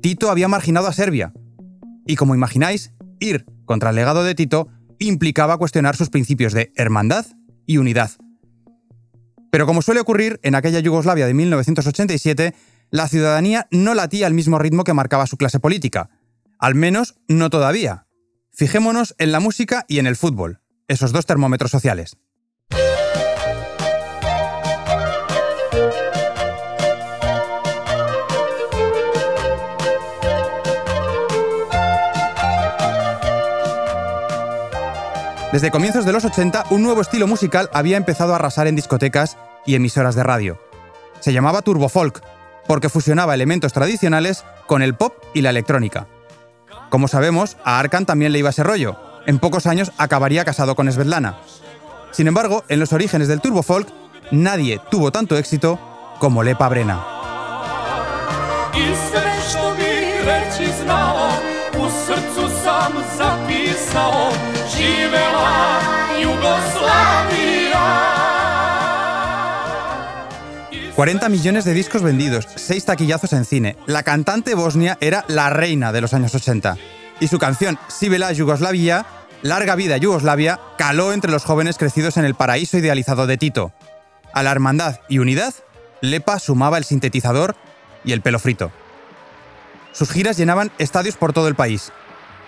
[0.00, 1.32] Tito había marginado a Serbia.
[2.06, 7.26] Y como imagináis, ir contra el legado de Tito implicaba cuestionar sus principios de hermandad
[7.66, 8.10] y unidad.
[9.50, 12.54] Pero como suele ocurrir en aquella Yugoslavia de 1987,
[12.90, 16.10] la ciudadanía no latía al mismo ritmo que marcaba su clase política.
[16.58, 18.03] Al menos no todavía.
[18.56, 22.16] Fijémonos en la música y en el fútbol, esos dos termómetros sociales.
[35.52, 39.36] Desde comienzos de los 80, un nuevo estilo musical había empezado a arrasar en discotecas
[39.66, 40.60] y emisoras de radio.
[41.18, 42.22] Se llamaba Turbo Folk,
[42.68, 46.06] porque fusionaba elementos tradicionales con el pop y la electrónica.
[46.94, 48.96] Como sabemos, a Arkan también le iba ese rollo.
[49.26, 51.34] En pocos años acabaría casado con Svetlana.
[52.12, 53.88] Sin embargo, en los orígenes del Turbo Folk,
[54.30, 55.80] nadie tuvo tanto éxito
[56.20, 57.04] como Lepa Brena.
[70.96, 73.76] 40 millones de discos vendidos, 6 taquillazos en cine.
[73.86, 76.76] La cantante bosnia era la reina de los años 80.
[77.18, 79.04] Y su canción Sibela Yugoslavia,
[79.42, 83.72] Larga vida Yugoslavia, caló entre los jóvenes crecidos en el paraíso idealizado de Tito.
[84.32, 85.52] A la hermandad y unidad,
[86.00, 87.56] Lepa sumaba el sintetizador
[88.04, 88.70] y el pelo frito.
[89.90, 91.90] Sus giras llenaban estadios por todo el país.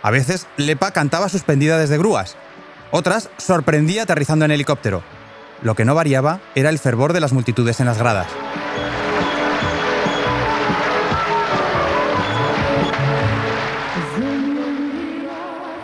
[0.02, 2.36] A veces, Lepa cantaba suspendida desde grúas.
[2.92, 5.15] Otras, sorprendía aterrizando en helicóptero.
[5.62, 8.26] Lo que no variaba era el fervor de las multitudes en las gradas.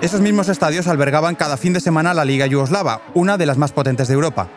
[0.01, 3.73] Esos mismos estadios albergaban cada fin de semana la Liga Yugoslava, una de las más
[3.73, 4.49] potentes de Europa.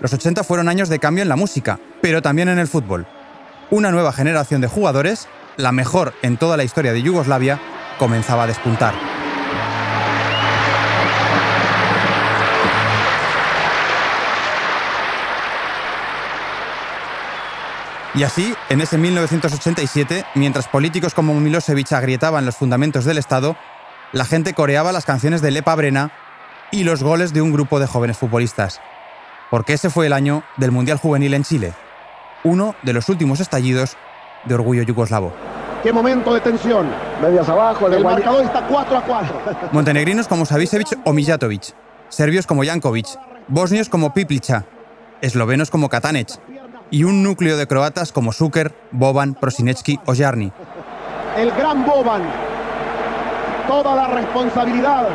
[0.00, 3.06] Los 80 fueron años de cambio en la música, pero también en el fútbol.
[3.70, 7.60] Una nueva generación de jugadores la mejor en toda la historia de Yugoslavia,
[7.98, 9.11] comenzaba a despuntar.
[18.14, 23.56] Y así, en ese 1987, mientras políticos como Milosevic agrietaban los fundamentos del Estado,
[24.12, 26.12] la gente coreaba las canciones de Lepa Brena
[26.70, 28.82] y los goles de un grupo de jóvenes futbolistas.
[29.50, 31.72] Porque ese fue el año del Mundial Juvenil en Chile,
[32.44, 33.96] uno de los últimos estallidos
[34.44, 35.32] de orgullo yugoslavo.
[35.82, 36.90] Qué momento de tensión.
[37.22, 39.42] Medias abajo, el, marcador está 4 a 4.
[39.72, 41.74] Montenegrinos como Savicevic o Mijatovic,
[42.10, 43.06] serbios como Jankovic,
[43.48, 44.66] bosnios como Piplica,
[45.22, 46.51] eslovenos como Katanec
[46.92, 50.52] y un núcleo de croatas como Suker, Boban, Prosinecki o Jarni.
[51.36, 52.22] El gran Boban,
[53.66, 55.08] toda la responsabilidad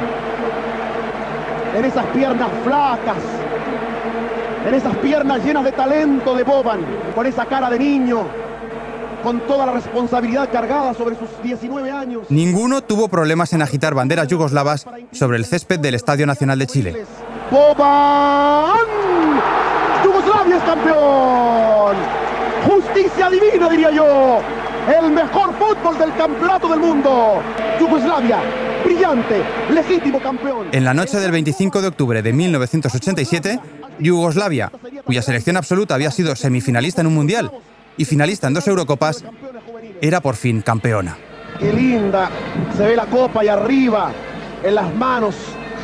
[1.77, 3.17] en esas piernas flacas,
[4.67, 6.79] en esas piernas llenas de talento de Boban,
[7.13, 8.23] con esa cara de niño,
[9.23, 12.23] con toda la responsabilidad cargada sobre sus 19 años.
[12.29, 17.05] Ninguno tuvo problemas en agitar banderas yugoslavas sobre el césped del Estadio Nacional de Chile.
[17.51, 19.06] ¡Boban!
[20.47, 21.97] ¡Yugoslavia es campeón!
[22.65, 24.39] ¡Justicia divina, diría yo!
[24.87, 27.41] El mejor fútbol del campeonato del mundo.
[27.79, 28.39] Yugoslavia,
[28.85, 30.67] brillante, legítimo campeón.
[30.71, 33.59] En la noche del 25 de octubre de 1987,
[33.99, 34.71] Yugoslavia,
[35.05, 37.51] cuya selección absoluta había sido semifinalista en un mundial
[37.97, 39.25] y finalista en dos Eurocopas,
[40.01, 41.17] era por fin campeona.
[41.59, 42.29] Qué linda,
[42.77, 44.11] se ve la copa y arriba,
[44.63, 45.35] en las manos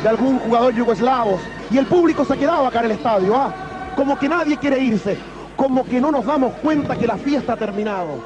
[0.02, 1.38] de algún jugador yugoslavo.
[1.70, 3.63] Y el público se quedaba acá en el estadio, ¿ah?
[3.94, 5.16] Como que nadie quiere irse,
[5.56, 8.22] como que no nos damos cuenta que la fiesta ha terminado.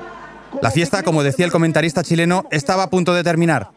[0.62, 3.70] La fiesta, como decía el comentarista chileno, estaba a punto de terminar.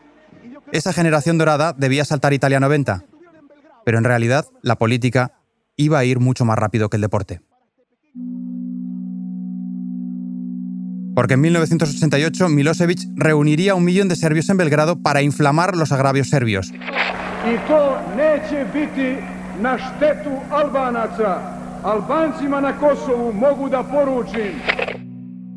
[0.72, 3.04] Esa generación dorada debía saltar Italia 90.
[3.84, 5.34] Pero en realidad, la política
[5.76, 7.42] iba a ir mucho más rápido que el deporte.
[11.16, 15.92] porque en 1988 Milosevic reuniría a un millón de serbios en Belgrado para inflamar los
[15.92, 16.72] agravios serbios.
[21.84, 24.54] Albancima na Kosovu mogu da poručim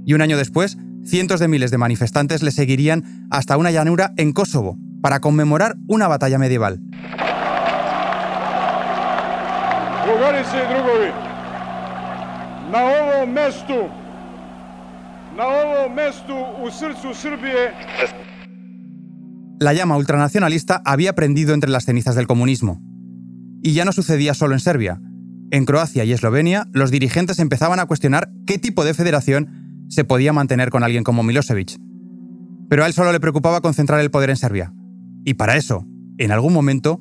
[0.07, 4.33] Y un año después, cientos de miles de manifestantes le seguirían hasta una llanura en
[4.33, 6.81] Kosovo para conmemorar una batalla medieval.
[19.61, 22.81] La llama ultranacionalista había prendido entre las cenizas del comunismo.
[23.63, 25.01] Y ya no sucedía solo en Serbia.
[25.55, 30.33] En Croacia y Eslovenia, los dirigentes empezaban a cuestionar qué tipo de federación se podía
[30.33, 31.77] mantener con alguien como Milosevic.
[32.69, 34.75] Pero a él solo le preocupaba concentrar el poder en Serbia.
[35.25, 35.87] Y para eso,
[36.19, 37.01] en algún momento,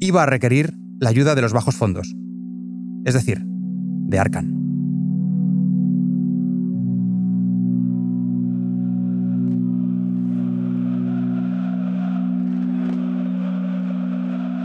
[0.00, 2.14] iba a requerir la ayuda de los bajos fondos.
[3.06, 4.52] Es decir, de Arkan.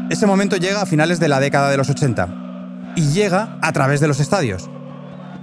[0.10, 2.48] Ese momento llega a finales de la década de los 80
[2.99, 4.69] y llega a través de los estadios,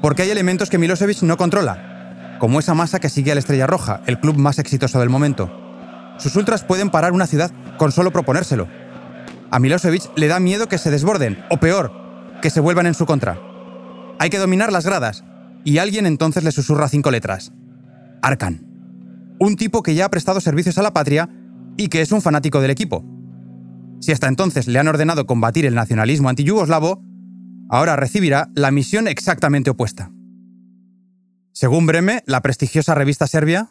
[0.03, 3.67] porque hay elementos que Milosevic no controla, como esa masa que sigue a la Estrella
[3.67, 5.51] Roja, el club más exitoso del momento.
[6.19, 8.69] Sus ultras pueden parar una ciudad con solo proponérselo.
[9.51, 11.93] A Milosevic le da miedo que se desborden, o peor,
[12.43, 13.41] que se vuelvan en su contra.
[14.19, 15.25] Hay que dominar las gradas,
[15.65, 17.53] y alguien entonces le susurra cinco letras.
[18.21, 18.67] Arkan.
[19.41, 21.31] Un tipo que ya ha prestado servicios a la patria
[21.79, 23.03] y que es un fanático del equipo.
[24.03, 27.06] Si hasta entonces le han ordenado combatir el nacionalismo antiyugoslavo,
[27.69, 30.11] ahora recibirá la misión exactamente opuesta.
[31.53, 33.69] Según Breme, la prestigiosa revista serbia,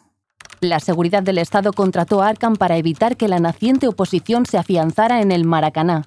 [0.60, 5.20] La seguridad del Estado contrató a Arkan para evitar que la naciente oposición se afianzara
[5.20, 6.06] en el Maracaná.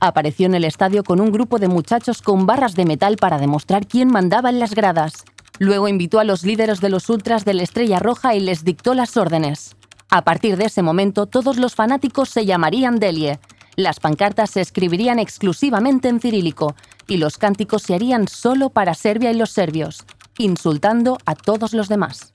[0.00, 3.86] Apareció en el estadio con un grupo de muchachos con barras de metal para demostrar
[3.86, 5.24] quién mandaba en las gradas.
[5.58, 8.94] Luego invitó a los líderes de los ultras de la Estrella Roja y les dictó
[8.94, 9.74] las órdenes.
[10.10, 13.40] A partir de ese momento, todos los fanáticos se llamarían Delie.
[13.74, 16.76] Las pancartas se escribirían exclusivamente en cirílico
[17.08, 20.04] y los cánticos se harían solo para Serbia y los serbios,
[20.38, 22.34] insultando a todos los demás.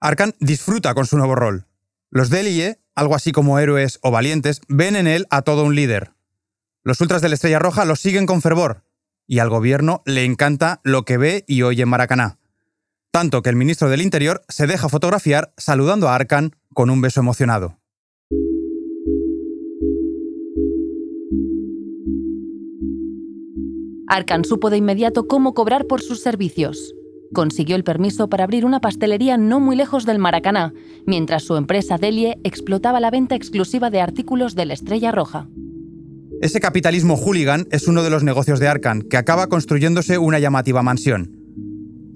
[0.00, 1.66] Arkan disfruta con su nuevo rol.
[2.10, 6.12] Los Delie, algo así como héroes o valientes, ven en él a todo un líder.
[6.82, 8.84] Los ultras de la Estrella Roja lo siguen con fervor,
[9.26, 12.38] y al gobierno le encanta lo que ve y oye en Maracaná.
[13.10, 17.20] Tanto que el ministro del Interior se deja fotografiar saludando a Arkan con un beso
[17.20, 17.78] emocionado.
[24.08, 26.94] Arkan supo de inmediato cómo cobrar por sus servicios.
[27.34, 30.72] Consiguió el permiso para abrir una pastelería no muy lejos del Maracaná,
[31.06, 35.48] mientras su empresa Delie explotaba la venta exclusiva de artículos de la Estrella Roja.
[36.40, 40.82] Ese capitalismo hooligan es uno de los negocios de Arkan, que acaba construyéndose una llamativa
[40.82, 41.32] mansión.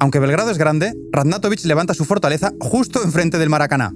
[0.01, 3.93] Aunque Belgrado es grande, Radnatovic levanta su fortaleza justo enfrente del Maracaná.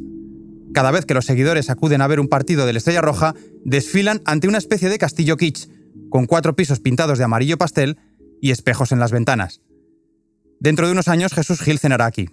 [0.74, 4.20] Cada vez que los seguidores acuden a ver un partido de la Estrella Roja, desfilan
[4.26, 5.68] ante una especie de castillo kitsch,
[6.10, 7.98] con cuatro pisos pintados de amarillo pastel
[8.40, 9.62] y espejos en las ventanas.
[10.60, 12.30] Dentro de unos años Jesús Gil cenará aquí.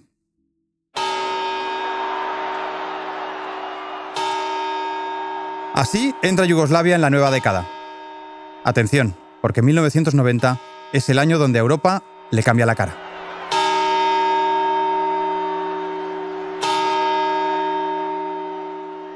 [5.74, 7.68] Así entra Yugoslavia en la nueva década.
[8.64, 10.60] Atención, porque 1990
[10.92, 12.96] es el año donde a Europa le cambia la cara.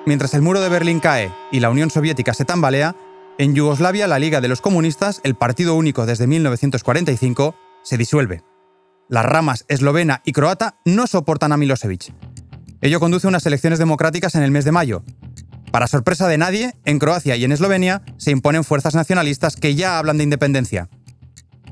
[0.05, 2.97] Mientras el muro de Berlín cae y la Unión Soviética se tambalea,
[3.39, 8.43] en Yugoslavia la Liga de los Comunistas, el partido único desde 1945, se disuelve.
[9.09, 12.13] Las ramas eslovena y croata no soportan a Milosevic.
[12.81, 15.05] Ello conduce a unas elecciones democráticas en el mes de mayo.
[15.71, 19.99] Para sorpresa de nadie, en Croacia y en Eslovenia se imponen fuerzas nacionalistas que ya
[19.99, 20.89] hablan de independencia.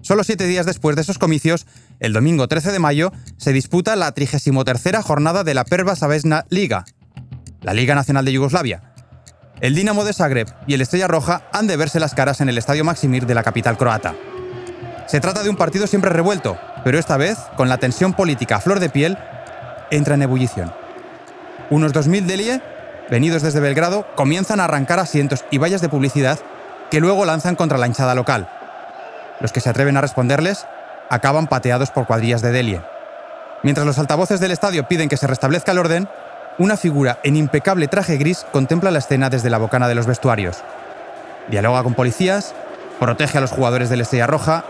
[0.03, 1.67] Solo siete días después de esos comicios,
[1.99, 6.85] el domingo 13 de mayo, se disputa la 33 jornada de la Perva Savesna Liga,
[7.63, 8.95] la Liga Nacional de Yugoslavia.
[9.61, 12.59] El Dinamo de Zagreb y el Estrella Roja han de verse las caras en el
[12.59, 14.15] Estadio Maximir de la capital croata.
[15.07, 18.61] Se trata de un partido siempre revuelto, pero esta vez, con la tensión política a
[18.61, 19.17] flor de piel,
[19.91, 20.75] entra en ebullición.
[21.71, 22.61] Unos 2.000 Delie,
[23.11, 26.39] venidos desde Belgrado, comienzan a arrancar asientos y vallas de publicidad
[26.91, 28.51] que luego lanzan contra la hinchada local.
[29.41, 30.67] Los que se atreven a responderles
[31.09, 32.83] acaban pateados por cuadrillas de Delie.
[33.63, 36.09] Mientras los altavoces del estadio piden que se restablezca el orden,
[36.59, 40.59] una figura en impecable traje gris contempla la escena desde la bocana de los vestuarios.
[41.49, 42.55] Dialoga con policías,
[42.99, 44.65] protege a los jugadores de la Estrella Roja,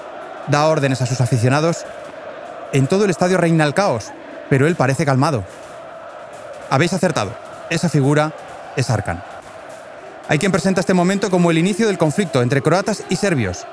[0.48, 1.84] da órdenes a sus aficionados.
[2.72, 4.12] En todo el estadio reina el caos,
[4.50, 5.44] pero él parece calmado.
[6.70, 7.30] Habéis acertado,
[7.70, 8.32] esa figura
[8.74, 9.22] es Arkan.
[10.28, 13.64] Hay quien presenta este momento como el inicio del conflicto entre croatas y serbios.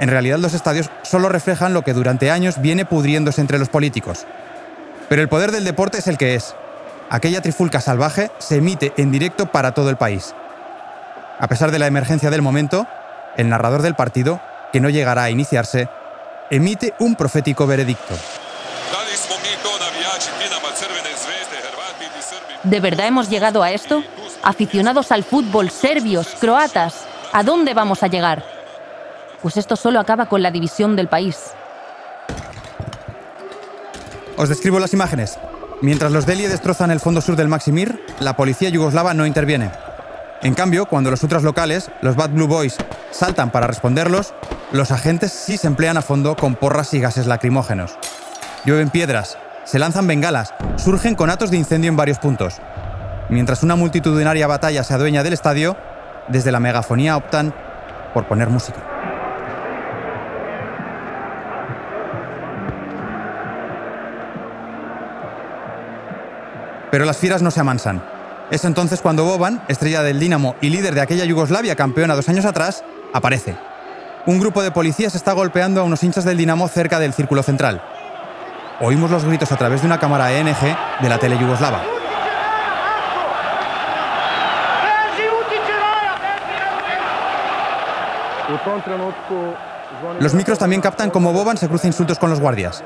[0.00, 4.26] En realidad los estadios solo reflejan lo que durante años viene pudriéndose entre los políticos.
[5.08, 6.54] Pero el poder del deporte es el que es.
[7.08, 10.34] Aquella trifulca salvaje se emite en directo para todo el país.
[11.38, 12.86] A pesar de la emergencia del momento,
[13.36, 14.40] el narrador del partido,
[14.72, 15.88] que no llegará a iniciarse,
[16.50, 18.14] emite un profético veredicto.
[22.64, 24.02] ¿De verdad hemos llegado a esto?
[24.42, 28.42] Aficionados al fútbol, serbios, croatas, ¿a dónde vamos a llegar?
[29.42, 31.52] Pues esto solo acaba con la división del país.
[34.36, 35.38] Os describo las imágenes.
[35.82, 39.70] Mientras los Delhi destrozan el fondo sur del Maximir, la policía yugoslava no interviene.
[40.42, 42.76] En cambio, cuando los ultras locales, los Bad Blue Boys,
[43.10, 44.34] saltan para responderlos,
[44.72, 47.98] los agentes sí se emplean a fondo con porras y gases lacrimógenos.
[48.64, 52.56] Llueven piedras, se lanzan bengalas, surgen conatos de incendio en varios puntos.
[53.28, 55.76] Mientras una multitudinaria batalla se adueña del estadio,
[56.28, 57.54] desde la megafonía optan
[58.14, 58.95] por poner música.
[66.96, 68.02] Pero las fieras no se amansan.
[68.50, 72.46] Es entonces cuando Boban, estrella del Dinamo y líder de aquella Yugoslavia campeona dos años
[72.46, 73.54] atrás, aparece.
[74.24, 77.82] Un grupo de policías está golpeando a unos hinchas del Dinamo cerca del círculo central.
[78.80, 80.56] Oímos los gritos a través de una cámara ENG
[81.02, 81.82] de la tele yugoslava.
[90.18, 92.82] Los micros también captan cómo Boban se cruza insultos con los guardias.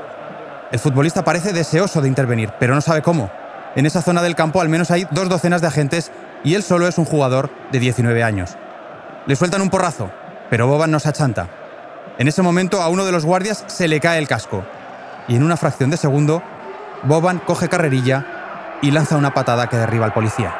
[0.72, 3.30] El futbolista parece deseoso de intervenir, pero no sabe cómo.
[3.76, 6.10] En esa zona del campo al menos hay dos docenas de agentes
[6.42, 8.56] y él solo es un jugador de 19 años.
[9.26, 10.10] Le sueltan un porrazo,
[10.48, 11.48] pero Boban no se achanta.
[12.18, 14.64] En ese momento a uno de los guardias se le cae el casco
[15.28, 16.42] y en una fracción de segundo,
[17.04, 20.52] Boban coge carrerilla y lanza una patada que derriba al policía.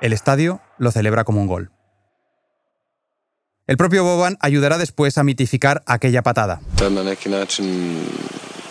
[0.00, 1.70] El estadio lo celebra como un gol.
[3.70, 6.60] El propio Boban ayudará después a mitificar aquella patada.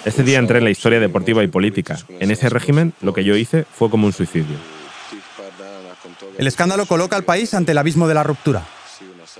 [0.03, 1.97] Ese día entré en la historia deportiva y política.
[2.19, 4.57] En ese régimen, lo que yo hice fue como un suicidio.
[6.37, 8.67] El escándalo coloca al país ante el abismo de la ruptura.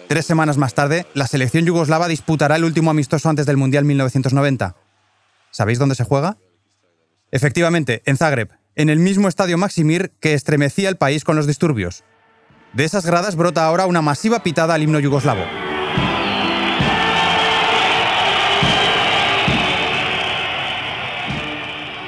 [0.07, 4.78] Tres semanas más tarde, la selección yugoslava disputará el último amistoso antes del Mundial 1990.
[5.51, 6.38] ¿Sabéis dónde se juega?
[7.32, 12.05] Efectivamente, en Zagreb, en el mismo estadio Maximir que estremecía el país con los disturbios.
[12.74, 15.43] De esas gradas brota ahora una masiva pitada al himno yugoslavo.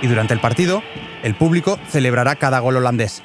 [0.04, 0.84] Y durante el partido,
[1.24, 3.24] el público celebrará cada gol holandés.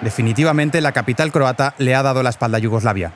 [0.00, 3.12] Definitivamente la capital croata le ha dado la espalda a Yugoslavia.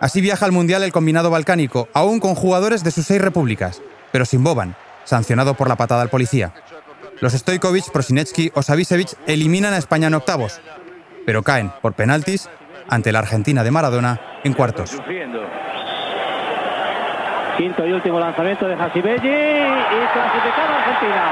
[0.00, 3.80] Así viaja al Mundial el combinado balcánico, aún con jugadores de sus seis repúblicas,
[4.16, 6.54] pero sin Boban, sancionado por la patada al policía.
[7.20, 10.58] Los Stojkovic, Prosinecki o Savicevic eliminan a España en octavos,
[11.26, 12.48] pero caen por penaltis
[12.88, 14.98] ante la Argentina de Maradona en cuartos.
[17.58, 21.24] Quinto y último lanzamiento de Hasibelli y clasificada Argentina.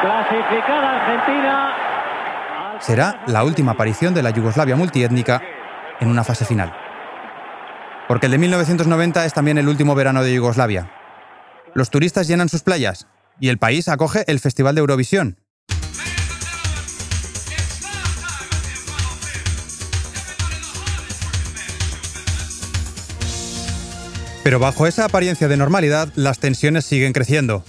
[0.00, 1.72] Clasificada Argentina.
[2.80, 5.40] Será la última aparición de la Yugoslavia multiétnica
[6.00, 6.74] en una fase final.
[8.08, 10.90] Porque el de 1990 es también el último verano de Yugoslavia.
[11.74, 13.08] Los turistas llenan sus playas
[13.40, 15.38] y el país acoge el Festival de Eurovisión.
[24.44, 27.64] Pero bajo esa apariencia de normalidad, las tensiones siguen creciendo.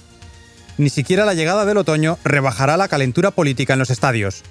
[0.78, 4.44] Ni siquiera la llegada del otoño rebajará la calentura política en los estadios.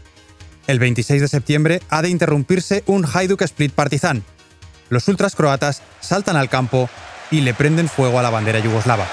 [0.67, 4.23] El 26 de septiembre ha de interrumpirse un Hajduk Split partizan.
[4.89, 6.89] Los ultras croatas saltan al campo
[7.29, 9.07] y le prenden fuego a la bandera yugoslava.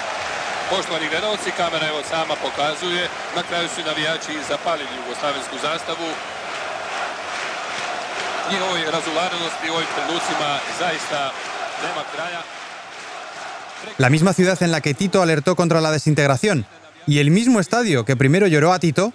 [13.97, 16.65] La misma ciudad en la que Tito alertó contra la desintegración
[17.05, 19.13] y el mismo estadio que primero lloró a Tito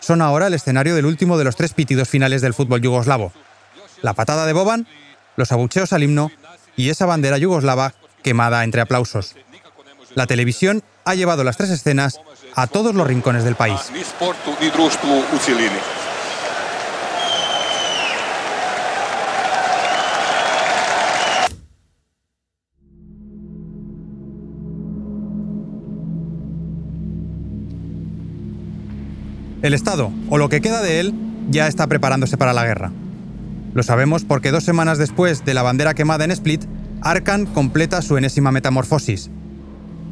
[0.00, 3.32] son ahora el escenario del último de los tres pitidos finales del fútbol yugoslavo.
[4.02, 4.86] La patada de Boban,
[5.36, 6.30] los abucheos al himno
[6.76, 9.34] y esa bandera yugoslava quemada entre aplausos.
[10.16, 12.18] La televisión ha llevado las tres escenas
[12.54, 13.78] a todos los rincones del país.
[29.60, 31.14] El Estado, o lo que queda de él,
[31.50, 32.90] ya está preparándose para la guerra.
[33.74, 36.64] Lo sabemos porque dos semanas después de la bandera quemada en Split,
[37.02, 39.30] Arkan completa su enésima metamorfosis.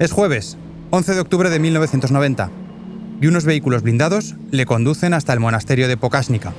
[0.01, 0.57] Es jueves,
[0.91, 2.51] 11 de octubre de 1990,
[3.21, 6.53] y unos vehículos blindados le conducen hasta el monasterio de Pokasnica.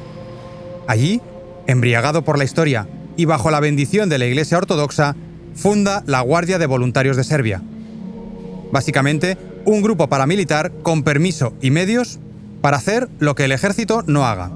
[0.88, 1.20] Allí,
[1.68, 5.18] embriagado por la historia y bajo la bendición de la Iglesia Ortodoxa,
[5.54, 7.62] funda la Guardia de Voluntarios de Serbia.
[8.72, 12.20] Básicamente, un grupo paramilitar con permiso y medios
[12.62, 14.50] para hacer lo que el ejército no haga.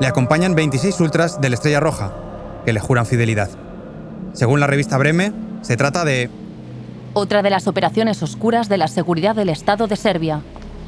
[0.00, 2.14] Le acompañan 26 ultras de la Estrella Roja,
[2.64, 3.50] que le juran fidelidad.
[4.32, 6.30] Según la revista Breme, se trata de...
[7.18, 10.42] Otra de las operaciones oscuras de la seguridad del Estado de Serbia.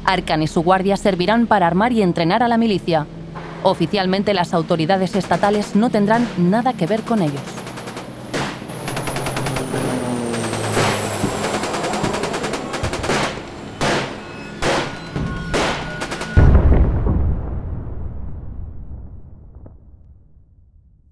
[0.05, 3.07] Arkan y su guardia servirán para armar y entrenar a la milicia.
[3.63, 7.41] Oficialmente las autoridades estatales no tendrán nada que ver con ellos.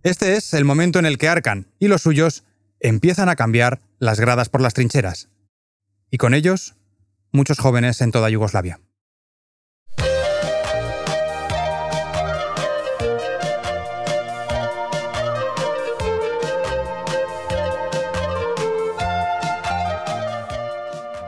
[0.04, 2.44] Este es el momento en el que Arkan y los suyos
[2.80, 5.30] empiezan a cambiar las gradas por las trincheras.
[6.12, 6.76] Y con ellos,
[7.32, 8.80] muchos jóvenes en toda Yugoslavia.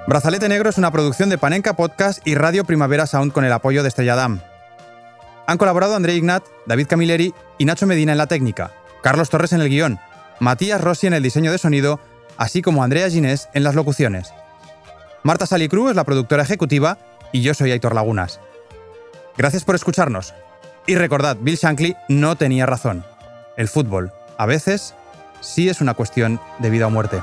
[0.08, 3.84] Brazalete Negro es una producción de Panenka Podcast y Radio Primavera Sound con el apoyo
[3.84, 4.42] de Estrella Damm.
[5.46, 8.72] Han colaborado André Ignat, David Camilleri y Nacho Medina en la técnica,
[9.04, 10.00] Carlos Torres en el guion,
[10.40, 12.00] Matías Rossi en el diseño de sonido,
[12.40, 14.34] así como Andrea Ginés en las locuciones.
[15.24, 16.98] Marta Salicru es la productora ejecutiva
[17.34, 18.40] y yo soy Aitor Lagunas.
[19.38, 20.34] Gracias por escucharnos.
[20.88, 23.04] Y recordad, Bill Shankly no tenía razón.
[23.58, 24.96] El fútbol, a veces,
[25.42, 27.22] sí es una cuestión de vida o muerte.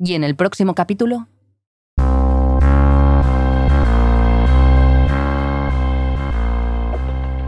[0.00, 1.28] Y en el próximo capítulo...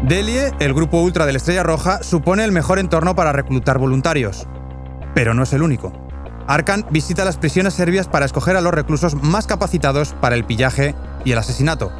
[0.02, 4.48] Delie, el grupo ultra de la Estrella Roja, supone el mejor entorno para reclutar voluntarios.
[5.14, 5.92] Pero no es el único.
[6.48, 10.96] Arkan visita las prisiones serbias para escoger a los reclusos más capacitados para el pillaje
[11.24, 11.92] y el asesinato.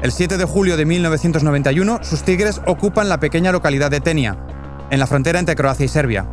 [0.00, 4.38] El 7 de julio de 1991, sus tigres ocupan la pequeña localidad de Tenia,
[4.90, 6.26] en la frontera entre Croacia y Serbia.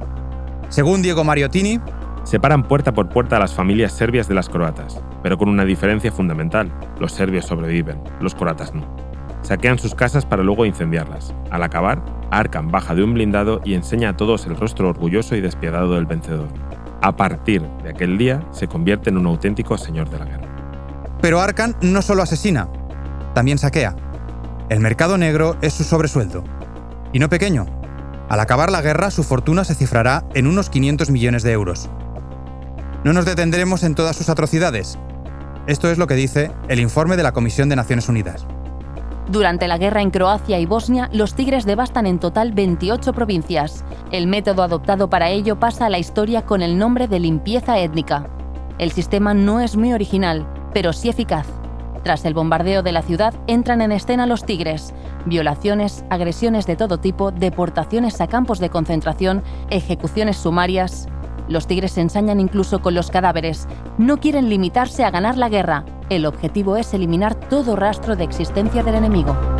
[0.70, 1.82] Según Diego Mariottini,
[2.24, 6.12] Separan puerta por puerta a las familias serbias de las croatas, pero con una diferencia
[6.12, 6.72] fundamental.
[7.00, 9.09] Los serbios sobreviven, los croatas no.
[9.42, 11.34] Saquean sus casas para luego incendiarlas.
[11.50, 15.42] Al acabar, Arkan baja de un blindado y enseña a todos el rostro orgulloso y
[15.42, 16.48] despiadado del vencedor.
[17.02, 20.48] A partir de aquel día, se convierte en un auténtico señor de la guerra.
[21.22, 22.68] Pero Arkan no solo asesina,
[23.34, 23.96] también saquea.
[24.70, 26.44] El mercado negro es su sobresueldo.
[27.14, 27.66] Y no pequeño.
[28.30, 31.90] Al acabar la guerra, su fortuna se cifrará en unos 500 millones de euros.
[33.04, 35.00] No nos detendremos en todas sus atrocidades.
[35.68, 38.46] Esto es lo que dice el informe de la Comisión de Naciones Unidas.
[39.30, 43.86] Durante la guerra en Croacia y Bosnia, los tigres devastan en total 28 provincias.
[44.12, 48.28] El método adoptado para ello pasa a la historia con el nombre de limpieza étnica.
[48.80, 51.46] El sistema no es muy original, pero sí eficaz.
[52.04, 54.96] Tras el bombardeo de la ciudad, entran en escena los tigres.
[55.28, 61.08] Violaciones, agresiones de todo tipo, deportaciones a campos de concentración, ejecuciones sumarias.
[61.48, 63.68] Los tigres se ensañan incluso con los cadáveres.
[64.00, 65.86] No quieren limitarse a ganar la guerra.
[66.10, 69.59] El objetivo es eliminar todo rastro de existencia del enemigo.